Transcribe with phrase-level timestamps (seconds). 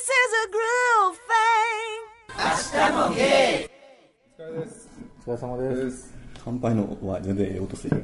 [0.00, 0.06] お疲
[4.46, 4.88] れです。
[5.26, 6.14] お疲れ様です。
[6.42, 8.02] 乾杯のは全然ええ音してる。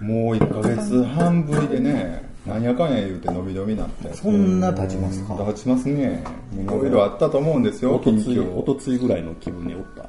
[0.00, 5.36] もう1ヶ月半ぶりでねなんやかんや言うて伸び伸びなってそんな経ちますか？
[5.50, 6.24] 立ちますね。
[6.52, 10.08] いろいろあったと思うんですよおとつい近況おとついぐらいの気分でおった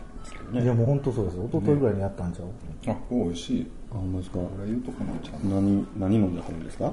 [0.59, 1.37] いやもう本当そうです。
[1.37, 2.47] 一昨日ぐらいにやったんちゃう、
[2.91, 6.91] あこう美味しいあほんまですかこれ言うとこなちゃん何何飲んではるんですか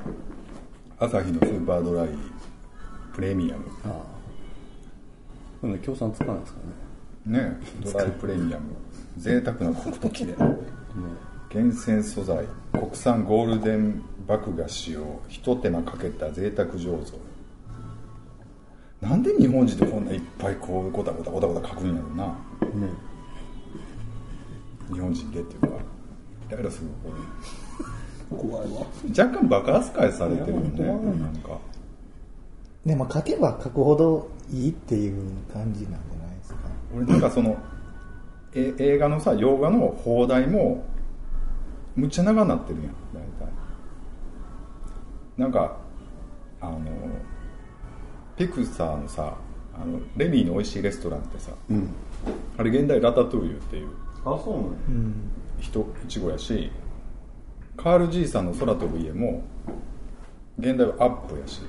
[0.98, 2.08] 朝日のスーパードライ
[3.14, 3.64] プレミアム。
[3.84, 3.92] ああ。
[5.60, 6.58] これね協賛つかないですか
[7.26, 7.38] ね。
[7.38, 8.74] ねドライプレミアム。
[9.18, 10.36] 贅沢なコクときれい
[11.50, 12.46] 厳選素材。
[12.72, 17.18] 国産ゴールデン麦芽使用ひと手間かけた贅沢醸造。
[19.00, 22.26] なんで日本人ってこんないっぱいこうゴタゴタゴタゴタ書くんやろうな。
[22.26, 22.34] ね
[24.92, 25.68] 日本人でっていうか。
[26.48, 26.88] イライラする
[28.30, 28.72] こ怖い。
[28.72, 28.80] わ。
[29.04, 30.84] れ若干バカ扱いされてるよね。
[30.84, 31.58] なんか
[32.86, 36.60] でも書けば書くほどいいっていう感じなんじゃないですか。
[36.94, 37.56] 俺なんかその
[38.54, 40.84] え映画のさ洋画の放題も
[41.94, 43.52] むっちゃ長なってるやん大体。
[45.36, 45.76] なんか
[46.60, 46.80] あの
[48.36, 49.34] ピクサーのさ
[49.74, 51.52] あのレミーの美味しいレストランってさ、
[52.58, 53.88] あれ現代ラタトゥイユっていう
[54.24, 54.74] あそうなの
[55.58, 56.70] 人いちごやし
[57.76, 59.42] カール爺さんの空飛ぶ家も
[60.58, 61.62] 現代はアップやし、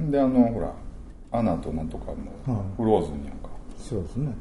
[0.00, 0.72] であのほら
[1.32, 2.14] アナとなんとかも
[2.46, 2.76] はい。
[2.76, 4.32] フローズンやんか、そうですね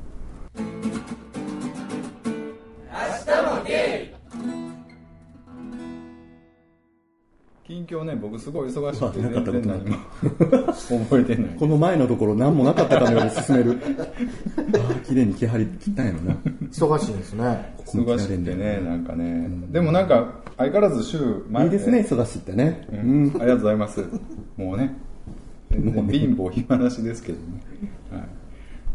[7.85, 9.97] 近況ね僕すごい忙しくて全然何も
[11.07, 11.55] 覚えてない。
[11.57, 13.79] この前のところ何もなかったかのように進める。
[14.79, 16.35] ああ綺麗に気張り切ったんやろな。
[16.71, 17.73] 忙しいですね。
[17.77, 22.87] ここも忙しくてねなんかね、でもなんか相変わらず週前いいですね忙しいってね。
[22.91, 23.23] ううん。
[23.25, 24.03] ん、ありがとうございます。
[24.57, 24.95] もうね。
[25.71, 27.43] 全然貧乏暇なしですけどね、
[28.11, 28.19] は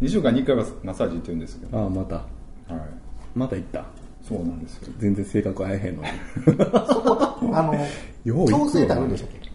[0.00, 2.14] い、2週間に1回はマッサージ行ってるんですけど、ああまた。
[2.14, 2.28] はい、
[3.34, 3.84] また行った
[4.30, 4.92] そうなんですよ。
[4.98, 6.08] 全然性格会えへんのに。
[7.52, 7.74] あの
[8.24, 9.50] よう強制ってあるんでしたっけ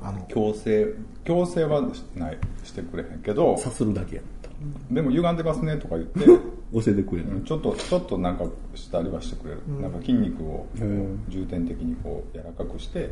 [0.00, 0.94] あの強制
[1.24, 4.50] 強制はしないしてくれへんけどさするだけやった。
[4.92, 6.20] でも歪んでますねとか言って
[6.72, 8.44] 教えてくれる、うんちょっとちょっとなんか
[8.74, 13.10] したりはしてくれる、なんか筋肉をこううん重点的にこう柔らかくして、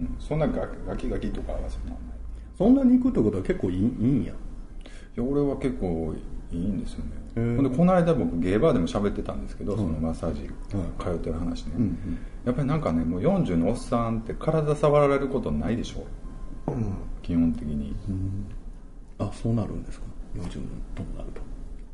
[0.00, 1.98] うん、そんなガガキガキとかはそんなんない。
[2.56, 4.32] そんなに行くってことは結構いいいいんや。
[4.32, 4.34] い
[5.16, 6.14] や俺は結構
[6.52, 10.48] いいんですよねほんでこの間僕ゲーバーでも喋ってたんですけど、そのマッサージ
[11.00, 12.18] 通ってる話ね、んうん。
[12.44, 16.06] やっぱりなんかねもう40のおっさんって体触られることないでしょ、
[17.22, 17.96] 基本的に、
[19.18, 20.06] あそうなるんですか
[20.36, 21.28] ？40分ともなる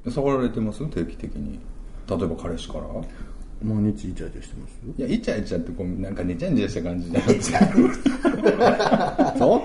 [0.05, 0.11] と。
[0.11, 0.87] 触られてます？
[0.91, 1.59] 定期的に。
[2.07, 2.87] 例えば彼氏から？
[3.63, 4.73] 毎日イチャイチャしてます？
[4.99, 7.43] いやイチャイチャってこうなんかねちゃんちゃした感じじゃなくて。
[9.39, 9.61] そう？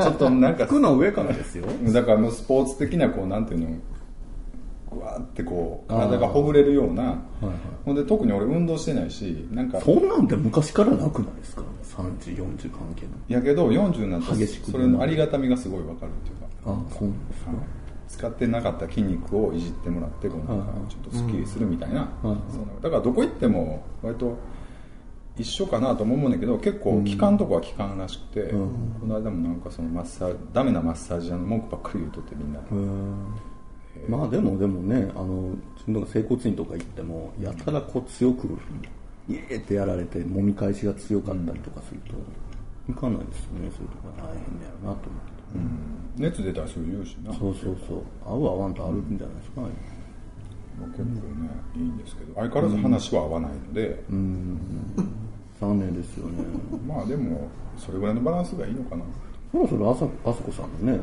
[0.00, 1.66] ちょっとなんか服の上からですよ。
[1.92, 3.76] だからもうスポーツ的なこうなんていうの？
[4.90, 7.16] ぐわーってこう体がほぐれるような、はい
[7.84, 9.80] ほんで特に俺運動してないしなんか。
[9.80, 13.12] そんなんて昔からなくないですか？3時40関係の。
[13.28, 16.46] やけど40になったらそれのありがたみがすごいわかるっていうか。
[16.66, 17.50] あそうなんですか。
[17.50, 17.60] はい。
[18.08, 24.36] 使ってなかった筋肉をいじってもらってこうなんかちょっとスッキリするみたいな、はいそのだからどこ行っても割と
[25.38, 32.60] 一緒かなと思うんだけど結構効かんとこは効かんらしくて、この間もなんかそのマッサージダメなマッサージ屋の文句ばっかり言うとってみんな、
[34.08, 38.48] まあでもでもねあの自分の整骨院とか行ってもやたらこう強く
[39.28, 42.14] イエーってやられて揉み返しが強かったりとかすると、
[42.92, 43.70] いかないですよね。
[43.70, 45.22] そういうとこ大変だよなと思っ
[46.18, 47.32] て、熱出たらそう言うしな。
[47.34, 48.02] そうそうそう。
[48.24, 49.62] 合う合わんとあるんじゃないですか、
[50.96, 52.34] 結構ねいいんですけど。
[52.34, 54.02] 相変わらず話は合わないので、
[55.60, 56.42] 残念ですよね。
[56.86, 59.04] まあでもそれぐらいのバランスがいいのかな
[59.52, 61.00] そろそろあさあそこさんのね、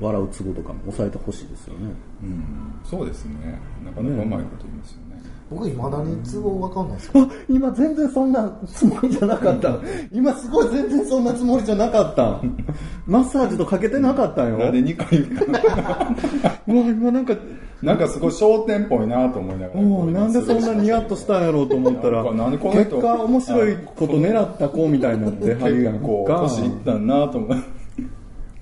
[0.00, 1.92] 笑うツボとかも抑えてほしいですよね。
[2.22, 2.74] うん。
[2.84, 3.58] そうですね。
[3.84, 5.22] なかなかうまいこと言いますよね。
[5.50, 7.22] 僕いまだにツボわかんないですよ。
[7.22, 9.78] あ今全然そんなつもりじゃなかった。
[10.10, 12.40] 今すごい全然そんなつもりじゃなかった。
[13.06, 14.58] マッサージとかけてなかったよ。
[14.58, 17.34] なんで2回言う わ今なんか
[17.80, 19.80] なんかすごい焦点っぽいなと思いながら。
[19.80, 22.24] もうなんでそんなニヤッとしたんやろうと思ったら。
[22.24, 27.56] 結果面白いこと狙った子みたいになってはるやん 結構か年いったんなと思う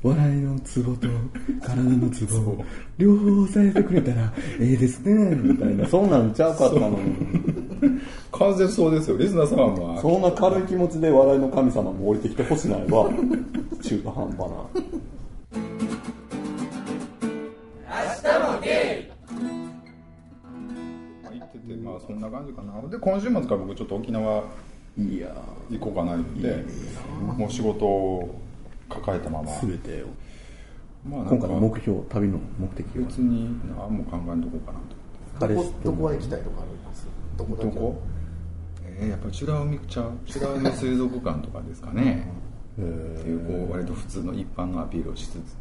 [0.02, 1.06] 笑いのツボと
[1.64, 2.56] 体のツボ。
[2.98, 5.86] 両方抑えてくれたら ええですねみたいな。
[5.86, 6.96] そんなんちゃうかったのに
[8.32, 9.16] 完全そうですよ。
[9.16, 10.00] リスナー様は。
[10.00, 13.08] そんな軽い気持ちで笑いの神様も降りてきてほしないわ。
[13.80, 14.46] 中途半端な。
[21.30, 22.88] 行っててまあそんな感じかな。
[22.90, 24.42] で今週末から僕ちょっと沖縄
[24.98, 25.28] いや
[25.70, 26.64] 行こうかな言って
[27.38, 28.28] もう仕事
[28.94, 29.50] 抱えたまま。
[29.60, 30.06] 全てを。
[31.08, 33.06] まあ今回の目標旅の目的は？
[33.06, 34.96] 別に何も考えんとこうかなと
[35.40, 37.06] 彼氏どことどこは行きたいとかあります
[37.36, 37.70] どこだけ？
[37.70, 38.02] どこ？
[38.84, 42.28] えー、やっぱり美ら海ちゃう美ら海水族館とかですかね。
[42.74, 42.82] って
[43.28, 45.56] いうこう割と普通の一般のアピールをしつつ。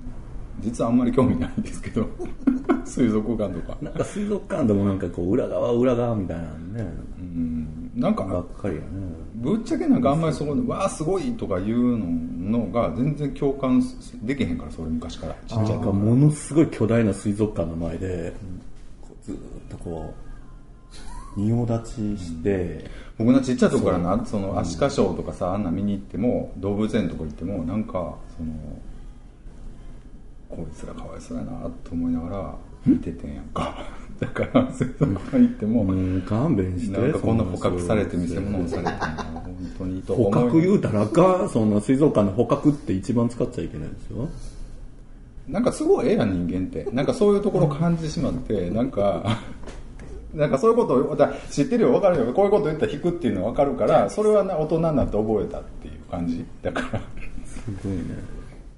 [0.59, 2.07] 実はあんまり興味ないんですけど。
[2.85, 3.77] 水族館とか。
[3.81, 6.85] なんか水族館でもなんかこう裏側裏側みたいなのね
[7.19, 8.87] うんなんかばっかりやね。
[9.35, 13.83] ぶっちゃけなんかあんまりそこで「わあすごい!」とか言うののが全然共感
[14.23, 15.35] できへんからそれ昔から。
[15.47, 18.33] ちっちゃいかものすごい巨大な水族館の前で、
[19.01, 19.37] こうずーっ
[19.69, 20.13] とこ
[21.37, 22.85] う仁王立ちして、
[23.17, 28.53] 僕のちっちゃい時からなそのアシカショーとかさあんな見に行っても動物園とか行ってもなんかその
[30.49, 31.51] こいつらかわいそうやな
[31.83, 32.55] と思いながら
[32.85, 33.85] 見ててんやんか
[34.21, 44.29] だから水族館行っても、もう勘弁してなんかこんな捕そ獲されて見せ物をされて本当にと捕獲言うたらあかんそんな水族館の捕獲って一番使っちゃいけないですよ
[45.47, 49.39] なんかすごいええやん人間ってなんかそういうところ感じてしまってなんか
[50.35, 52.31] なんかそういうことをだ知ってるよ分かるよ。
[52.31, 57.01] こういうこと言ったら引くっていうの分かるからそれはな大人になって覚えたっていう感じだから。
[57.43, 58.03] すごいね。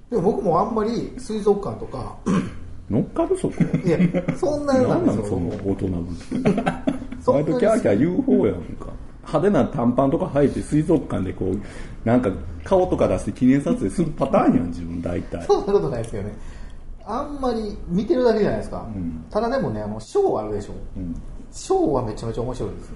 [0.10, 2.18] でも僕もあんまり水族館とか
[2.94, 3.56] 乗っかるそこ。
[3.84, 3.98] いや
[4.38, 5.50] そんなようなんなのその。
[5.50, 6.24] 大人ぶって
[7.22, 7.48] そんなに。
[7.48, 8.88] 割とキャーキャー言う方やんか。
[9.26, 11.62] 派手な短パンとか履いて水族館でこう
[12.08, 12.30] なんか
[12.64, 15.44] 顔とか出して記念撮影するパターンやん自分大体。
[15.46, 16.34] そんなことないですよね。
[17.06, 19.26] あんまり見てるだけじゃないですか、ん。
[19.30, 21.16] ただでもねあのショーあるでしょ、ん。
[21.52, 22.94] ショーはめちゃめちゃ面白いですよ。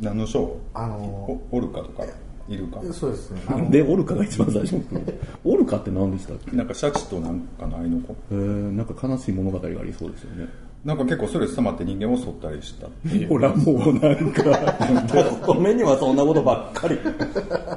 [0.00, 0.54] 何のショー？
[0.74, 2.04] あのおオルカとか
[2.48, 3.40] いるかそうですね。
[3.70, 5.00] でオルカが一番最初に来る。
[5.44, 6.56] オルカって何でしたっけ？
[6.56, 8.14] なんかシャチとなんかの愛の子。
[8.30, 8.38] えー、
[8.76, 10.48] なんか悲しい物語がありそうですよね。
[10.84, 13.28] なんか結構ストレス溜まって人間を襲ったりしたっていう。
[13.30, 14.76] ほらもうなんか。
[15.48, 16.98] 乙女にはそんなことばっかり。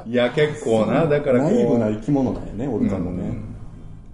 [0.06, 1.06] いや結構な。
[1.06, 3.34] だからこナイブなう生き物なんやねオルカもね、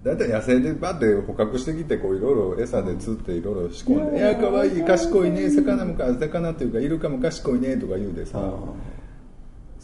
[0.05, 8.39] だいたい野生でバッて捕獲してきてこういろいろ餌で釣っていろいろ仕込んで「いやかわいい賢いね魚もか魚っていうかイルカも賢いね」とか言うでさ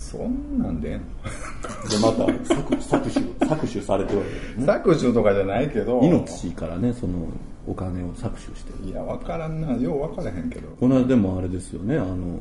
[0.01, 2.18] そんなんでええの？
[2.18, 4.65] でまた搾搾取搾取されてるわけね。
[4.65, 6.01] 搾取とかじゃないけど。
[6.01, 7.27] 命からねその
[7.68, 8.89] お金を搾取してる。
[8.89, 9.74] いや分からんな。
[9.74, 10.68] よう分からへんけど。
[10.80, 11.98] この間でもあれですよね。
[11.98, 12.39] あの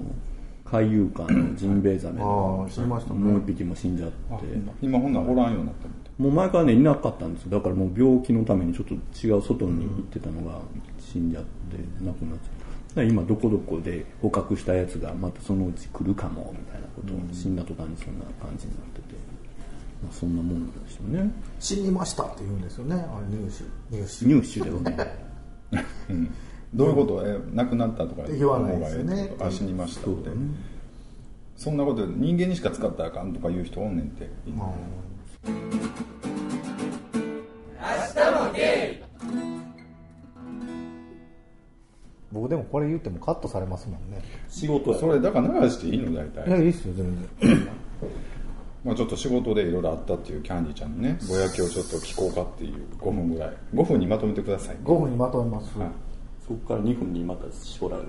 [0.65, 3.21] 海遊館のジンベエザメあのあ知りましたね。
[3.21, 4.17] もう一匹も死んじゃって。
[4.31, 4.39] あ
[4.81, 6.13] 今ほんなんおらんようになったみたい。
[6.19, 7.51] もう前からねいなかったんですよ。
[7.51, 10.59] だからもう病気のためにちょっと違う外に行ってたのが
[10.99, 11.49] 死んじゃって
[12.03, 12.60] 亡くなっちゃった
[12.97, 17.57] 今どこどこで捕獲したやつがまたそのうち来るかもみたいなことを死ん。
[17.57, 19.15] だ途端にそんな感じになってて、
[20.03, 21.31] まあ、そんなもんなんでしょうね。
[21.61, 23.97] 死にましたって言うんですよねあれ入手。
[23.97, 24.25] 入手。
[24.27, 24.97] 入手ではね。
[25.71, 26.35] な、うん、
[26.75, 27.23] どういうこと？
[27.25, 29.15] え亡くなったとか言わないですよね。
[29.15, 30.31] 方がええとかあ死にましたって。
[30.31, 30.37] ね。
[31.57, 34.29] そんなこと人間にしか使ったらあかんとか言う人おんねんって
[42.33, 44.23] 僕でもこれ言ってもカットされますもんね。
[44.49, 44.99] 仕事や。
[44.99, 47.07] それだから流していいの大体いやいいっすよ全
[47.41, 47.69] 然。
[48.85, 53.53] まあ、ちょっと仕事でいろいろあったっていうキャンディちゃんのねぼやきをちょっと聞こうかっていう5分ぐらい。
[53.75, 55.89] 5分にまとめてください、5分にまとめます、はい。
[56.47, 58.09] そこから2分にまた絞られる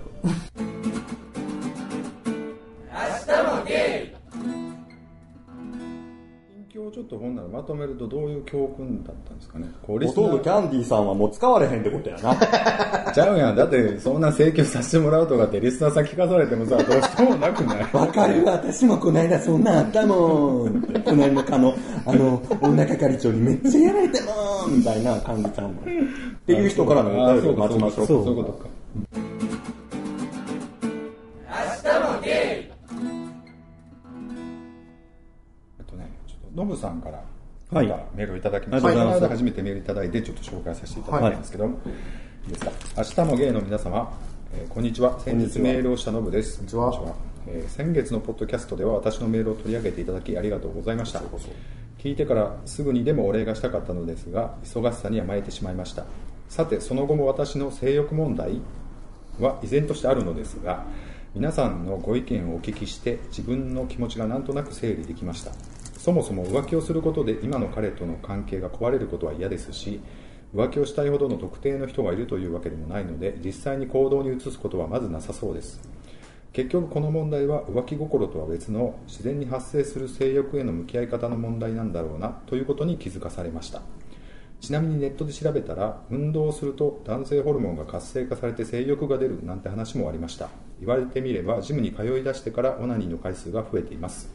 [6.92, 9.68] をちょっとほんならまとめるとどういう教訓だったんですかね。
[9.82, 13.12] ほとんどキャンディーさんはもう使われへんってことやな。
[13.14, 17.90] ちゃうやんだってそんな請求させてもらうとかってリスナーさん聞かされてもさどうしてもなくない？
[17.94, 20.82] わかる私もこの間そんなんあったもん。
[21.06, 21.74] 隣の課の
[22.06, 25.76] あの女係長にめっちゃやられてもんみたいな感じちゃうもん。
[25.76, 25.78] っ
[26.46, 28.08] ていう人からのお便りを待ちましょう。
[28.08, 28.68] そういうことか。
[29.14, 29.21] えっ
[36.56, 37.24] ノブさんから
[37.72, 37.88] はい。
[38.16, 39.30] メールをいただきました、ありがとうございます。
[39.30, 41.80] この間初めてメールいただいてちょっと紹介させていただいたんですけども、
[42.46, 44.14] い、いですか明日もゲイの皆様、
[44.54, 45.18] えーこんにちは。
[45.22, 46.58] 先日メールをしたノブです。
[46.58, 47.16] こんにちは。
[47.48, 51.22] えー先月のポッドキャストでは私のメールを取り上げていただきありがとうございました。
[52.00, 56.04] 聞いてからすぐにでもお礼がしたかったのですが忙しさに甘えてしまいました。
[56.50, 58.60] さてその後も私の性欲問題
[59.40, 60.84] は依然としてあるのですが
[61.34, 65.54] 皆さんのご意見をお聞きして自分の気持ちがなんとなく整理できました
[66.02, 70.02] そもそも浮気をすることで今の彼との関係が壊れることは嫌ですし
[70.56, 75.80] 浮気をしたいほどの特定の人がいるというわけでもないので実際に行動に移すことはまずなさそうです。
[76.54, 83.84] 結局この問題は浮気心とは別の自然に発生する性欲への向き合い方の問題なんだろうなということに気づかされました。
[84.60, 90.50] ちなみにネットで調べたら運動をすると男性ホルモンが活性化されて性欲が出るなんて話もありました。
[90.80, 94.32] 言われてみればジムに通い出してからオナニーの回数が増えています。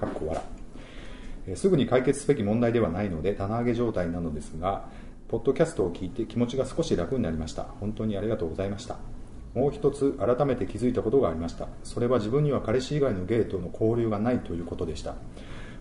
[0.00, 0.53] かっこ笑。
[1.54, 4.88] すぐに解決すべき問題ではないので棚上げ状態なのですが
[5.28, 7.64] ポッドキャストを聞いて気持ちが少し楽になりました。
[7.80, 8.98] 本当にありがとうございました。
[9.54, 11.68] もう一つ改めて気づいたことがありました。
[11.82, 15.14] それは自分には彼氏以外のゲイとの交流がないということでした。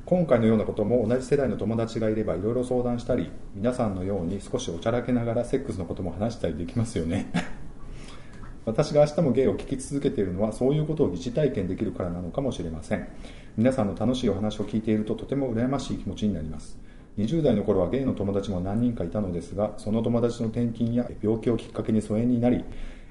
[0.06, 7.32] 今回のようなことも同じ世代の友達がいればいろいろ相談したり皆さんのように少しおちゃらけながらセックスのことも話したりできますよね。
[8.66, 13.08] 私が明日もゲイを聞き続けているのはそういうことを疑似体験できるからなのかもしれません。
[13.56, 16.76] 皆さんの楽しいお話を聞いているととても羨ましい気持ちになります。
[17.20, 22.66] 20代の頃はゲイの友達も何人かいたのですがその友達の転勤や病気をきっかけに疎遠になり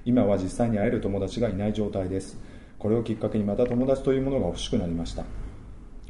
[0.05, 2.41] 今は実際に会える友達がいない状態です。
[2.81, 5.25] これをきっかけにまた友達というものが欲しくなりました。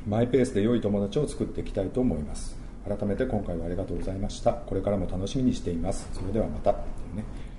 [0.08, 2.56] マイペースで良い友達を作っていきたいと思います。
[2.88, 4.54] 改めて今回はありがとうございました。
[4.54, 6.08] これからも楽しみにしています。
[6.14, 6.72] それではまた。
[6.72, 6.78] ね。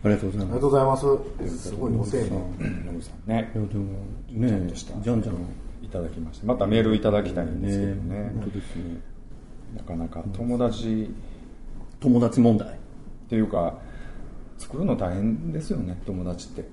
[0.04, 0.48] ありがとうございます。
[0.48, 1.70] ありがとうございます。
[1.70, 1.76] す。
[1.76, 2.30] ごいご丁寧。
[2.30, 3.52] ノブさんね。
[3.54, 3.86] いやでも
[4.32, 5.00] ねちゃんとした。
[5.00, 5.36] じゃんじゃん
[5.84, 8.32] いただきましてまたメールいただきたいんですけどね。
[8.34, 8.84] 本当ですね。
[9.76, 11.10] なかなか友達
[12.00, 12.70] 友達問題。
[12.70, 12.72] っ
[13.30, 13.80] ていうか
[14.58, 16.64] 作るの大変ですよね友達って、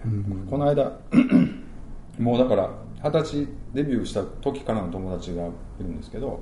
[0.51, 0.99] この間
[2.19, 2.71] もうだから
[3.03, 5.49] 二十歳デビューした時からの友達がい
[5.81, 6.41] るんですけど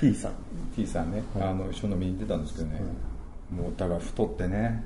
[0.00, 0.32] T さん。
[0.74, 2.80] T さんね、あの一緒に飲みに行ってたんですけどね、
[3.50, 4.84] もうお互い太ってね、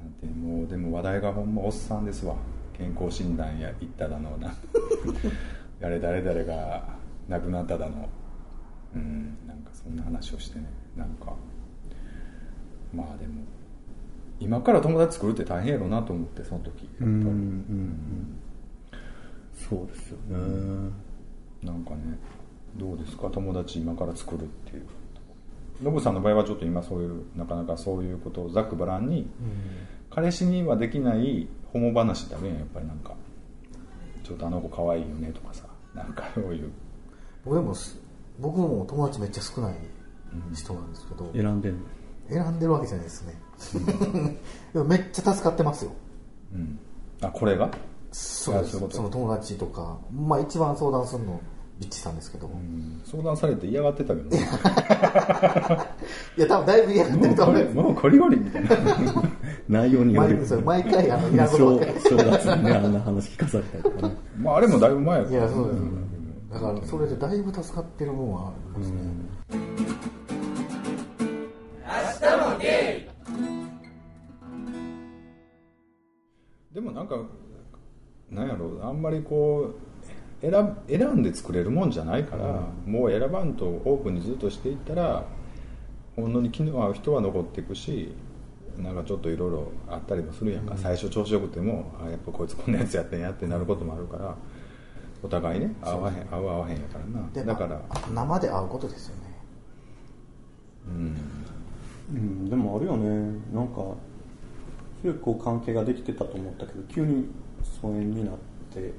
[0.00, 2.34] なんてもうでも話題がほんまおっさんですわ。
[2.76, 4.52] 健康診断や行っただのな
[5.82, 6.84] 誰誰々が
[7.28, 8.08] 亡くなっただの。
[8.94, 10.66] うんなんかそんな話をしてね。
[10.96, 11.34] なんか
[12.94, 13.42] まあでも
[14.38, 16.84] 今から友達作るって大変やろうなと思ってその時。
[16.84, 18.38] やっぱり、うんうんうん。
[19.52, 20.90] そうですよね。
[21.62, 22.18] なんかね
[22.76, 23.28] どうですか？
[23.28, 24.86] 友達今から作るっていう。
[25.82, 29.28] ノブさんの場合はちょっと今そういうなかなかそういうことをざっくばらんに、
[30.10, 32.50] 彼氏にはできないホモ話だね。
[32.50, 33.14] やっぱりなんか
[34.22, 36.70] ちょっとあの子可愛いよねとかさなんかそういう。
[37.44, 37.98] 僕でもす、
[38.40, 39.74] 僕も友達めっちゃ少ない
[40.54, 41.80] 人なんですけど、選んでんの？
[42.30, 43.34] 選んでるわけじゃないですね。
[44.72, 45.92] でもめっちゃ助かってますよ。
[46.54, 46.78] うん。
[47.20, 47.70] あこれが？
[48.12, 48.78] そうです。
[48.90, 51.40] その友達とか、まあ一番相談するの、
[51.82, 53.02] ビッチさんですけど、うん。
[53.04, 54.38] 相談されて嫌がってたけどね。
[56.38, 57.76] いや、多分だいぶ嫌がってると思います。
[57.76, 58.70] もうこりごりみたいな。
[59.68, 60.38] 内容による。
[60.64, 64.14] 毎回、あの、いらんことばっかり正正月にねあんな話聞かされたりとかね。
[64.38, 65.80] まああれもだいぶ前やからいや、そうです。
[66.52, 68.96] だから、それでだいぶ助かってる部分はありますね。
[76.72, 77.16] でもなんか
[78.30, 79.91] なんやろうあんまりこう
[80.42, 85.24] 選選んで作れるもんじゃないから、もう選ばんとオープンにずっとしていったら
[86.16, 88.12] ほんのに気の合う人は残っていくし
[88.76, 94.34] なんかちょっといろいろあったりもするやんか、最初調子よくてもあやっぱこいつこんなやつやってんやってなることもあるから
[95.22, 97.28] お互いね合わへん合う合わへんやからな。
[97.32, 99.22] でだからあ生で会うことですよね。
[102.12, 103.38] うん、でもあるよね。
[103.54, 103.94] なんか
[105.02, 107.26] 強くこう関係ができてたと思ったけど急に
[107.80, 108.34] 疎遠になっ
[108.72, 108.92] て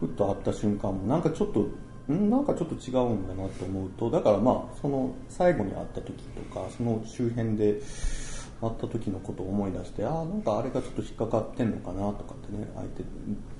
[0.00, 1.68] ふっと会った瞬間もなんかちょっと
[2.12, 7.80] んなんかちょっと違うんだなと思うとだからまあその最後に会った時とかその周辺で
[8.60, 13.02] 会った時のことを思い出してああなんかあれがちょっと引っかかってんのかなとかってね相手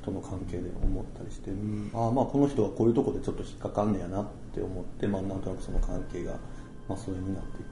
[0.05, 6.33] との関係で思ったりして、うんああまあこの人はこういうとこでちょっと引っかかんねやなって思って、まあ、なんとなくその関係が、
[6.89, 7.67] まあ、疎遠になっていく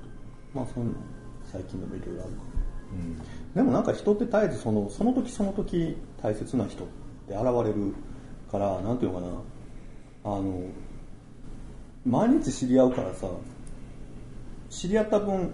[0.53, 0.97] まあそういうの
[1.51, 2.45] 最近でもいろいろあるかも
[3.55, 6.87] でもなんか人って絶えずそのその時その時大切な人っ
[7.29, 7.95] て現れる
[8.51, 9.33] からなんていうのかな。
[10.25, 10.63] あの
[12.07, 13.27] 毎日知り合うからさ
[14.71, 15.51] 知り合った分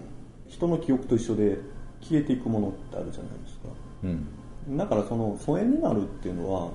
[0.47, 1.57] 人の記憶と一緒で
[2.01, 3.69] 消えていくものってあるじゃないですか。
[4.03, 4.77] うん。
[4.77, 6.71] だからその疎遠になるっていうのは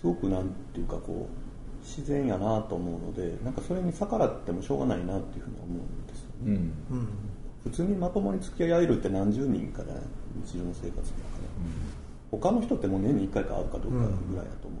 [0.00, 7.08] すごくなんていうかこう自然やなと思うのでなんかそれに逆らってもしょうがないなっていうふうに思うんですようんうん。
[7.64, 10.02] 普通にまともに付き合えるって何十人かじゃない？
[10.44, 11.08] 日常の生活の中で、
[12.30, 13.98] 他の人ってもう年に1回か会うかどうか
[14.30, 14.80] ぐらいだと思う、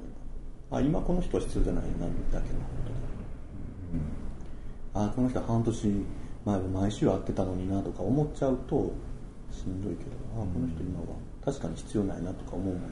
[0.70, 2.46] あ今この人は必要じゃないなだけのこ
[2.84, 2.94] とで、
[4.94, 6.06] あこの人は半年
[6.44, 8.92] 前は毎週会ってたのになとか思っちゃうと
[9.50, 11.06] しんどいけどあこの人今は
[11.44, 12.88] 確かに必要ないなとか思うもんね、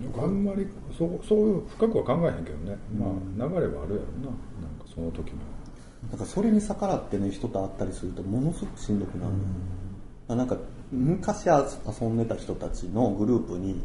[0.00, 4.26] なんかあんまりそうそういう深くは考えへんけどね、まあ流れはあるやろな。
[4.26, 5.38] なんかその時の。
[6.10, 9.32] だからそれに逆らってね人と会ったりするとものすごくしんどくなる、
[10.28, 10.56] あなんか
[10.92, 13.82] 昔遊んでた人たちのグループに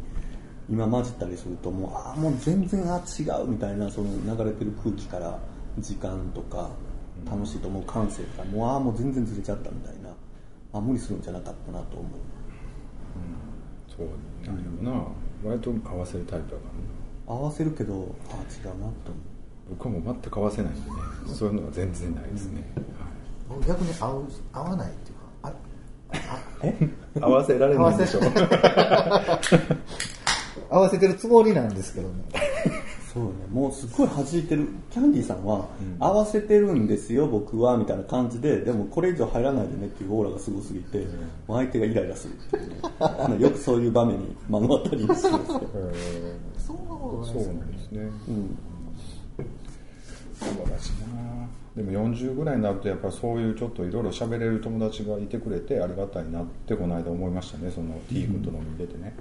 [0.70, 5.38] 今混じったりするともうああもう全然あ違うみたいなその流れてる空気から
[5.78, 6.70] 時間とか
[7.30, 10.10] 楽しいと思う感性とかもうああもう全然ずれちゃったみたいな
[10.72, 12.10] あ無理するんじゃなかったなと思う。
[13.88, 14.06] そう
[14.46, 15.06] なんやろな
[15.44, 16.62] 割と合わせるタイプだか
[17.28, 19.20] らな合わせるけどああ違うなと思
[19.70, 20.86] 僕はもう全く合わせないんでね。
[21.26, 22.64] そういうのは全然ないですね、
[23.48, 25.52] 僕逆に合う合わないっていうか
[27.20, 28.20] あ合わせられないんでしょ
[30.70, 32.24] 合わせてるつもりなんですけどね
[33.12, 34.68] そうね、もうすっごい弾いてる。
[34.90, 35.68] キャンディーさんは、
[35.98, 41.06] 合わせてるんですよ、僕は、みたいな感じで、でもこれ以上入らないでねっていうオーラがすごすぎて、
[41.46, 42.76] もう相手がイライラするっていうね。
[43.00, 45.42] あのよくそういう場面に 目の当たりにしますけど。
[46.56, 48.58] そうなんですねうん。
[50.40, 59.14] 友達なでも40ぐらいになるとやっぱりそういうちょっといろいろ喋れる友達がいてくれてありがたいなってこの間思いましたねその T 君と飲みに出てね、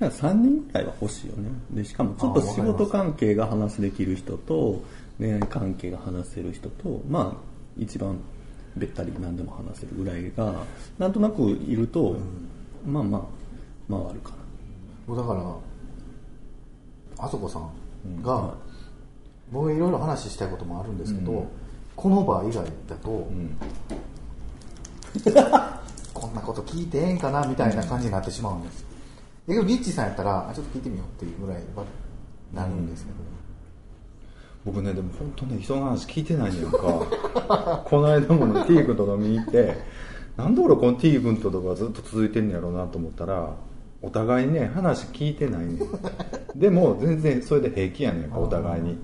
[0.00, 1.50] 3人ぐらいは欲しいよね。
[1.70, 4.82] で、しかもちょっと仕事関係が話できる人と、
[5.18, 7.40] 恋愛関係が話せる人と、まあ、
[7.78, 8.18] 一番
[8.76, 10.64] べったり何でも話せるぐらいが、
[10.98, 12.16] なんとなくいると、
[12.84, 14.36] まあまあ、回るかな。
[15.06, 18.54] もうだからあそこさんが、
[19.52, 21.46] 僕いろいろ話したいこともあるんですけど、
[21.96, 23.08] この場以外だと、
[26.12, 28.84] こんなこと聞いてええんかなみたいな感じになってしまうんです。
[29.46, 31.84] だけどリッチーさんやったらあちょっと聞いてみようっていうぐらいは
[32.52, 33.16] なるんですけど、
[34.64, 36.78] 僕ねでも本当ね人の話聞いてないんやんか。
[37.84, 39.76] この間もね T 君と飲みに行って
[40.36, 43.54] なんで俺この T 君ととかずっと続いてんのやろうなと思ったら
[44.02, 45.78] お互いね話聞いてないねん。
[46.56, 48.98] でも全然それで平気やねんかお互いに。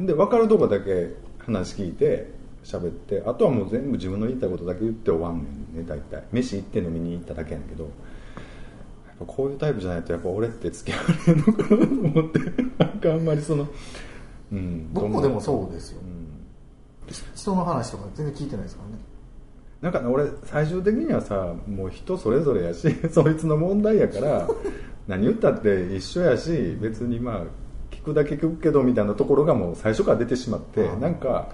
[0.00, 1.14] で分かるとこだけ
[1.46, 2.30] 話聞いて
[2.64, 6.24] 喋ってあとはもう全部自分の言いたいことだけ言って終わんねんね大体。
[6.32, 7.84] 飯行って飲みに行っただけやねんけど。
[7.84, 7.92] やっ
[9.18, 12.38] ぱこういうタイプじゃないとやっぱ俺って付き合われるのかなと思って。
[12.78, 13.68] なんかあんまりその
[14.50, 16.24] うん僕もでもそうですよ、うん。
[17.34, 19.02] 人の話とか全然聞いてないですからね。
[19.84, 24.48] なんかね俺最終的にはさもう人それぞれやし そいつの問題やから
[25.06, 27.46] 何言ったって一緒やし別にまあ聞
[28.04, 31.48] くだけ聞くけどみたいなところがもう最初から出てしまってなんか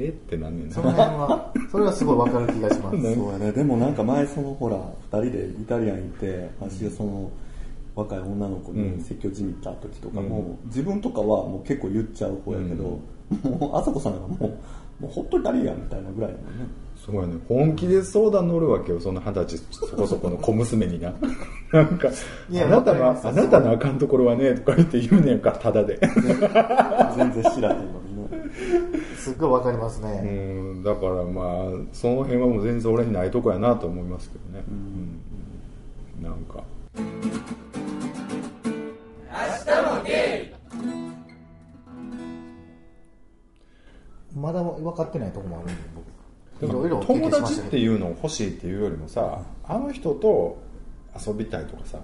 [0.00, 0.74] えってなんねんな。
[0.74, 2.96] その辺はそれはすごい分かる気がします。
[2.98, 3.14] ね。
[3.14, 3.52] そうやね。
[3.52, 4.76] でもなんか前そのほら、
[5.20, 7.30] 二人でイタリアン行って、私がその、
[7.94, 8.96] 若い女の子うん。
[8.96, 12.98] に説教じみった時とかも、自分とかはもう結構言っちゃう方やけど、
[13.42, 16.66] もう、あさこさんがもう、もうほっといたらいいやんみたいなぐらいだもんね。
[16.96, 17.34] すごいね。
[17.48, 21.14] 本気で相談乗るわけよその二十歳そこそこの小娘にな。
[21.72, 22.08] なんか
[22.50, 23.40] いやあなたのわかります。
[23.40, 25.98] あなたのあかんところはねとか言って言うねんかただで。
[27.16, 28.50] 全然知らへんのにね。
[29.16, 34.64] すっごい分かりますうね、んだからまあその辺はもう全然俺にないとこやなと思いますけどね、
[36.18, 36.22] うん。
[36.22, 36.62] なんか
[44.34, 46.10] まだ分かってないところもあるんで僕。
[47.06, 50.58] 友達っていうのを欲しいっていうよりもさあの人と
[51.26, 51.98] 遊びたいとかさ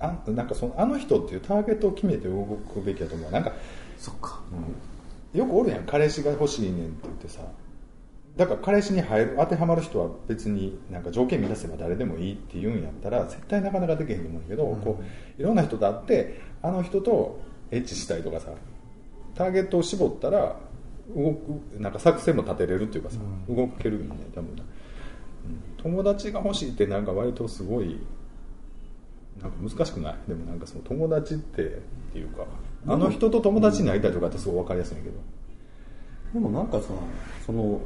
[0.00, 3.30] あなんかそのあの人っていうターゲットを決めて動くべきだと思う。
[3.30, 3.56] なんかど
[3.98, 4.40] そっか。
[5.34, 5.84] よくおるやん。
[5.84, 7.42] 彼氏が欲しいねんって言ってさ。
[8.36, 15.00] だから彼氏に入る当てはまる人は別になんか条件満たせば誰でもいいって言うんやったら絶対なかなかできへんと思うんだけど、こ
[15.38, 17.40] ういろんな人と会ってあの人と
[17.72, 18.52] エッチしたいとかさ
[19.34, 20.56] ターゲットを絞ったら
[21.14, 23.18] 動くなんか作戦も立てれるっていうかさ、
[23.48, 24.56] 動けるよね多分
[25.82, 27.98] 友達が欲しいってなんか割とすごい
[29.40, 30.16] なんか難しくない？
[30.28, 31.68] でもなんかその友達ってっ
[32.12, 32.44] ていうか
[32.86, 35.16] あの人と友達になりたいとかってすごい分かりやすいんやけど、
[36.34, 36.88] でもなんかさ、
[37.46, 37.80] その、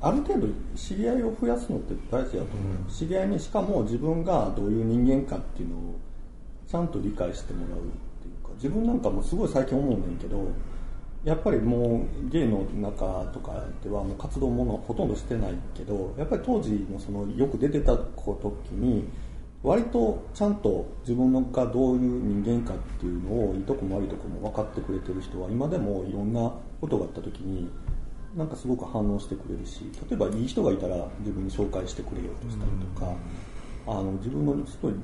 [0.00, 0.46] ある程度
[0.76, 2.44] 知り合いを増やすのって大事だと思
[2.88, 2.90] う。
[2.90, 5.98] 知り合いにしかも自分がどういう人間かっていうのを
[6.70, 7.82] ちゃんと理解してもらうっ
[8.22, 10.48] ていうか、自分なんかもすごい最近思うねんけど、
[11.24, 19.08] やっぱりもうゲイの中とかではもう活動ものほとんどしてないけど、やっぱり当時のそのよく出てた時に、
[19.62, 27.68] 割とちゃんと自分がどういう人間かっていうのをいいとこも悪いとこも分かってくれてる人は今でもいろんなことがあった時に
[28.36, 33.16] なんかすごく反応してくれるし例えばいい人がいたら自分に紹介してくれようとしたりとか、
[33.88, 34.94] あの自分のすごい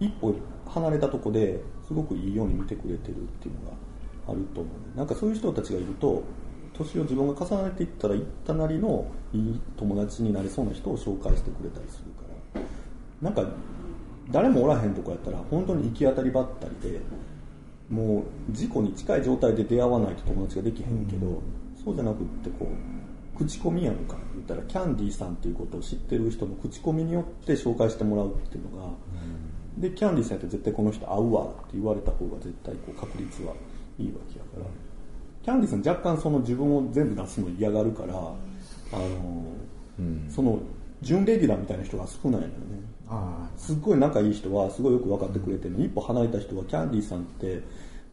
[0.00, 0.34] 一歩
[0.66, 3.76] 離れたとこですごくいいように見てくれてるっていうのが
[4.28, 6.22] あると思うなんかそういう人たちがいると
[6.72, 12.34] 年を自分が重ねていったらいったなりのいい友達になれそうな人を紹介してくれたりするから。
[13.22, 13.44] なんか
[14.30, 17.00] 誰もおらへんとこやったら本当に行き当たりばったりで
[17.88, 21.42] もう事故に近い状態で出会わないと友達ができへんけど、
[21.84, 22.66] そうじゃなくってこ
[23.34, 28.88] う口コミやんか言ったらキャンディーさんっていうことを知ってる人の口コミによって紹介してもらうっていうのが、
[29.78, 33.52] でキャンディーさんやって絶対この人会うわって言われた方が絶対こう確率は
[33.98, 34.66] いいわけやから、
[35.42, 39.44] キャンディーさん若干その自分を全部出すの嫌がるからあの、
[40.28, 40.58] その
[41.02, 42.54] 準レギュラーみたいな人が少ないのよね。
[43.06, 45.78] あすっごい仲いい人はすごいよく分かってくれてるの。
[45.78, 47.60] に一歩離れた人はキャンディーさんって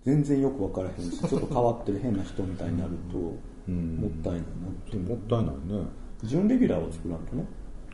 [0.06, 3.96] 全然よく分からへんし ちょっと変わってる変な人みたいになると、ん。
[3.98, 4.46] もったいないなっ
[4.90, 4.98] て。
[4.98, 5.86] もったいないね。
[6.24, 7.46] 準レギュラーを作らんとね。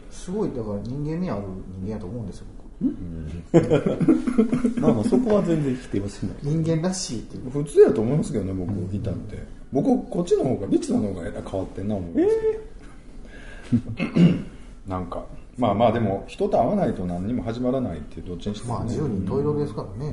[0.09, 2.45] すごいだから人間味ある人間やと思うんですよ
[4.79, 7.49] まあまあそこは全然否定はしない僕人間らしいっていう。
[7.49, 12.35] 普通やと思いますけどね僕いたんで僕こっちの方がビツの方が変わってんな思うんです
[13.67, 13.79] けど、
[14.87, 15.25] なんか
[15.57, 20.11] まあまあでも人と会わないと何にも始まらないってどっちにしてまあもね10人十色ですからね、う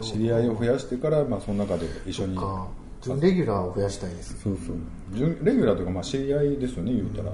[0.00, 2.36] 知り合いを増やしてから、まあ、その中で一緒に。
[2.36, 2.66] か。
[3.02, 4.40] 準レギュラーを増やしたいです。
[4.40, 4.76] そうそう。
[5.12, 7.32] 準レギュラーというか、まあ、知り合いですよね言うたら、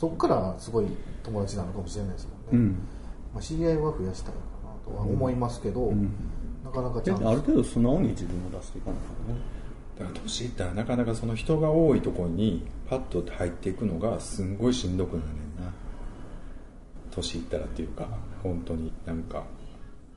[0.00, 0.86] そこからすごい
[1.22, 2.88] 友達なのかもしれないですもんね、うん。
[3.34, 5.92] まあ、知り合いは増やしたいかなとは思いますけど、
[6.64, 9.40] なかなかちゃんとである程度素直に自分を出していかないとね
[9.98, 15.72] だから年いったらなかなかその人が多いところにパッと入っていくのがすんごいしんどくなるねんな。
[17.10, 18.08] 年いったらっていうか
[18.42, 19.44] 本当になんか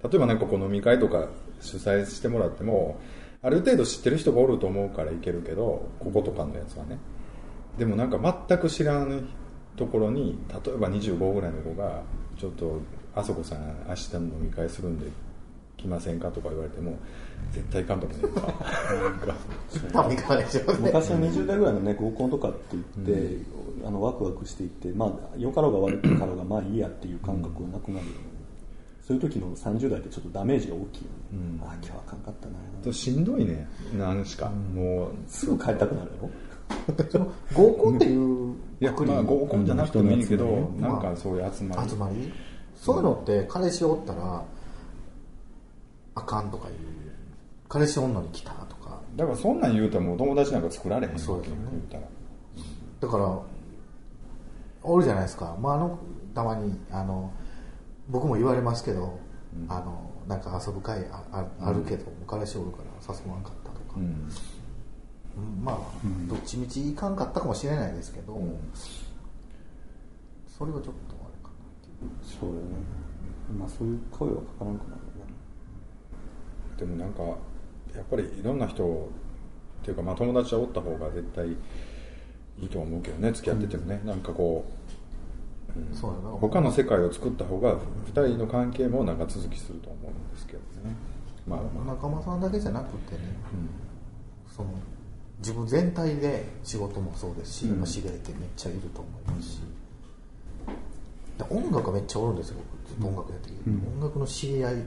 [0.04, 1.28] 例えばなんかこう飲み会とか
[1.60, 3.00] 主催してもらっても
[3.42, 6.98] ある程度知ってる人がおると思うからいけるけどこことかのやつはね。
[7.78, 9.28] でもなんか全く知らん
[9.76, 12.02] ところに例えば25ぐらいの子が
[12.38, 12.80] 「ちょっと
[13.16, 15.08] あそこさん明日の飲み会するんで
[15.78, 16.98] 来ませんか?」とか言われても
[17.52, 18.32] 絶対行かんと思う
[19.92, 22.84] 多分いかないでしょうね昔は20代ぐらいのね合コンとかって言っ
[23.18, 23.38] て、
[23.86, 28.20] あのワクワクしていってまあ良かろうが悪かろうがまあいいやっていう感覚がなくなるよね、
[29.06, 31.10] そういう時の30代ってちょっとダメージが大きいよ
[31.40, 32.54] ね、ああ今日はあかんかったな。
[32.84, 33.68] としんどいね。
[33.98, 36.30] なんしか、もうすぐ帰りたくなるやろ？
[37.12, 39.12] その合コンっていういやくくり。
[39.12, 42.34] まあ合コンじゃなくてもいいけど、うんなんかそういう集まり、集まり。
[42.76, 44.44] そういうのって彼氏おったら
[46.16, 46.76] あかんとかいう。
[47.68, 49.00] 彼氏おんのに来たとか。
[49.16, 51.44] だからそんなん言うたらもう友達なんか作られへんですよね。
[51.48, 52.04] 言うたら。
[53.02, 53.40] だから
[54.84, 56.00] おるじゃないですか、まあ、あの
[56.34, 57.32] たまにあの
[58.08, 59.20] 僕も言われますけど、
[59.68, 64.30] あのなんか遊ぶ会あああるけど、彼氏おるから誘わんかったとか、うんうん
[65.64, 65.78] まあ、
[66.28, 68.40] どっちみちいかんかったかもしれないですけど、
[70.48, 72.40] それはちょっとあれかなっていう。
[72.40, 72.62] そうよね。
[73.60, 74.96] まあそういう声はかからんくな
[76.78, 78.84] でもなんかやっぱりいろんな人
[79.82, 84.66] っていうかまあ友達はおった方が絶対いいとは思うけどね付き合っててもね、なんかこ
[85.70, 86.30] うそうやな。
[86.32, 87.78] 他の世界を作った方が
[88.14, 90.66] 2人の関係も長続きすると思うんですけどね。
[91.48, 91.96] まあまあ。
[91.96, 93.20] 仲間さんだけじゃなくてね、
[94.48, 94.70] その
[95.40, 97.78] 自分全体で仕事もそうですし、うん。
[97.80, 99.60] まあ知り合いってめっちゃいると思いますし、
[101.38, 103.56] で音楽がめっちゃおるんですよ僕ずっと音楽やってる、
[103.98, 104.86] 音楽の知り合い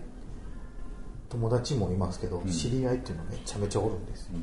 [1.29, 4.39] 友達もいますけど、知り合いっていうのはめちゃめちゃおるんですよ、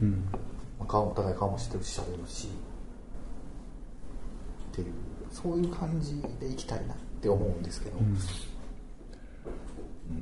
[0.80, 2.48] まあ、顔お互い顔も知ってるし喋るし
[4.72, 4.88] っていう
[5.32, 7.98] そういう感じでいきたいなって思うんですけど、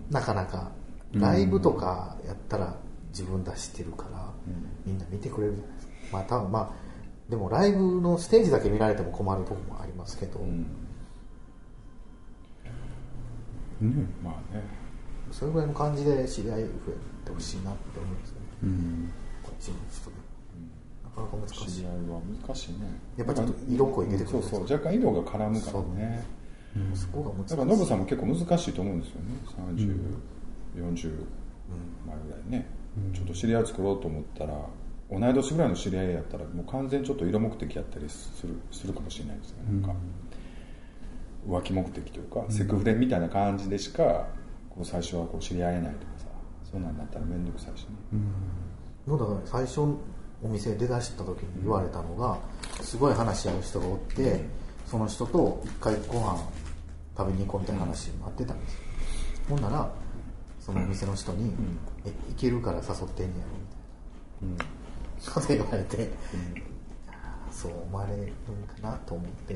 [0.09, 0.71] なかなか
[1.11, 2.77] ライブとかやったら
[3.09, 4.31] 自分出してるから、
[4.85, 5.72] みんな見てくれるじゃない
[6.13, 6.69] まあ多分まあ
[7.29, 10.39] でもライブのステージだけ見られても困るところもありますけど、
[14.23, 14.63] まあね。
[15.31, 19.09] それぐらいの感じで知り合い増えてほしいなって思うんですよね、
[19.41, 20.15] こっちの人で、
[21.03, 21.71] なかなか難しい。
[21.71, 22.77] 知り合いは難しいね。
[23.17, 24.61] やっぱちょっと色濃い出てくるそうそう。
[24.63, 26.23] 若干色が絡むからね。
[26.93, 27.49] そこが難しい。
[27.49, 29.27] だからノブさんも結構難しいと思うんですよね。
[30.75, 31.25] 3040、40
[32.05, 32.67] 前ぐらいね、
[33.13, 34.53] ちょっと知り合い作ろうと思ったら
[35.19, 39.57] 同い年ぐらいの知り合いやったらもう完全にちょっと色目的やったりするするかもしれないですね。
[39.69, 39.95] なんか、
[41.47, 44.27] 浮気目的というか、セクフレみたいな感じでしか
[44.69, 46.25] こう最初はこう知り合えないとかさ
[46.71, 47.89] そんなんなったら面倒くさいしね、
[49.07, 52.37] のだから最初お店出だした時に言われたのが
[52.81, 54.41] すごい話し合う人がおって
[54.85, 56.39] その人と一回ご飯
[57.15, 58.79] 食べに行こうみたいな話になってたんですよ、
[59.49, 59.91] ほんなら
[60.59, 61.53] そのお店の人に
[62.05, 64.73] 「え行けるから誘ってんねやろ」みたいな
[65.31, 66.09] こと言われて、
[67.07, 68.33] あーそう思われるんか
[68.81, 69.55] なと思って、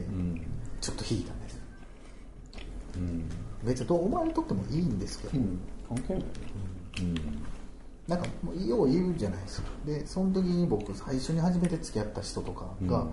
[0.79, 1.59] ちょっと引いたんです、
[3.63, 5.33] 別にどう思われとってもいいんですけど、
[5.87, 6.23] 関係ない。
[6.23, 6.27] ね
[8.07, 9.67] なんかもうよう言うじゃないですか。
[9.85, 13.05] でその時に僕最初に初めて付き合った人とかが、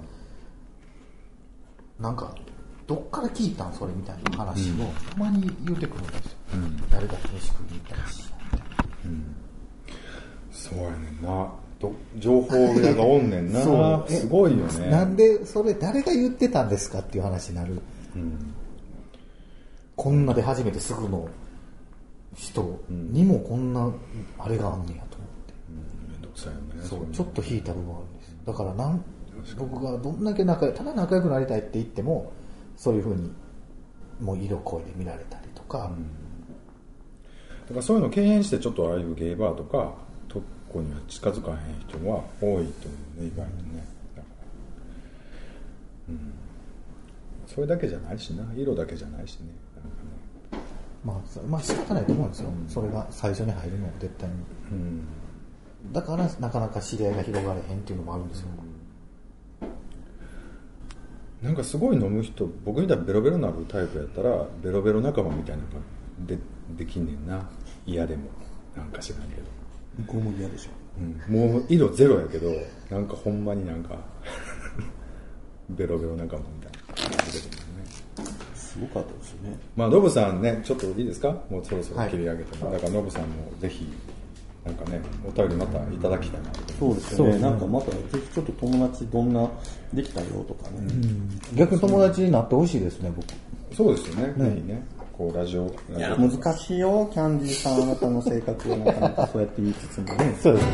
[1.98, 2.32] なんか
[2.86, 4.74] どっから聞いたんそれみたいな話を
[5.10, 6.36] たまに言うてくるんですよ、
[6.90, 8.24] 誰かと飯食いに行ったらしい
[10.52, 11.28] そうやねんな。
[11.28, 11.58] ど
[12.18, 13.60] 情報屋がおんねんな。
[14.06, 14.90] すごいよね。
[14.90, 17.80] なんでそれ誰が言ってたんですかっていう話になる、
[19.96, 21.28] こんなで初めてすぐの
[22.34, 23.92] 人にもこんな
[24.38, 25.54] あれがあんねやと思って、
[26.10, 26.82] めんどくさいよね。
[26.82, 28.28] そうちょっと引いた部分あるんです。
[28.30, 29.04] よだからなん
[29.58, 32.32] 僕がどんだけ仲良ただ仲良くなりたいって言っても
[32.76, 33.30] そういうふうに
[34.20, 35.90] もう色恋で見られたりとか、
[37.68, 40.03] からそういうのを敬遠してちょっとああいうゲイバーとかと
[40.74, 41.56] こには近づかへん
[41.88, 43.87] 人は多いと思うね意外とね。
[44.14, 44.28] だか
[46.08, 46.34] らうん。
[47.46, 49.46] それだけじゃないしな色だけじゃないしね。
[49.76, 50.64] なんかね
[51.04, 54.34] まあそまあ仕方ないと思うんですよ、それが最初に入るのは絶対に。
[54.72, 55.04] うん。
[55.92, 58.48] だからなかなか知り合いが広がれへんっていうのもあるんですよ、
[61.42, 65.74] なんかすごい飲む人僕みたいにベロベロなるタイプやったらベロベロ仲間みたいなのが
[66.26, 66.38] で
[66.76, 67.48] できんねんな。
[67.87, 68.30] 嫌でも。
[68.74, 69.42] なんか知らんけど
[69.98, 70.70] 向こうも嫌でしょ
[71.28, 71.52] うん。
[71.52, 72.50] もう色ゼロやけど
[72.90, 73.96] なんかほんまになんか
[75.70, 77.18] ベロベロ仲間みたいな。
[77.18, 77.54] 感じでね
[78.54, 79.59] すごかったですよね。
[79.76, 81.28] まあノブさんねちょっといいですか？
[81.50, 82.11] もうそろそろはい。
[82.11, 83.28] 切り上げても、だからノブさんも
[83.61, 83.87] ぜひ
[84.64, 86.72] なんかねお便りまたいただきたいなと。
[86.78, 87.38] そうですよね。
[87.38, 89.48] なんかまたぜひちょっと友達どんな
[89.92, 90.78] できたよとかね、
[91.54, 93.26] 逆に友達になってほしいですね僕。
[93.76, 94.35] そうですよね。
[94.37, 94.83] ぜひね
[95.16, 100.37] こうラジオ難しいよキャンディーさんあなたの性格をなかなかそうやって言いつつもね。
[100.42, 100.70] そうですね。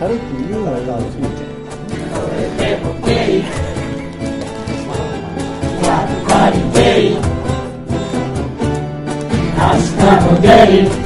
[0.00, 1.54] 軽く言うならがいいんじゃないかな
[10.76, 11.03] 明